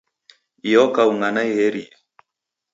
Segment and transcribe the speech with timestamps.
[0.67, 1.91] Iyo kaunga naiherie.